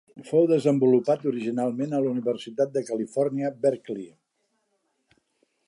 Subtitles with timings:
[0.27, 4.09] Fou desenvolupat originalment a la Universitat de Califòrnia, Berkeley.